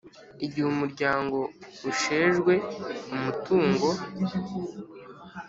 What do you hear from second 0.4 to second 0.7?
Igihe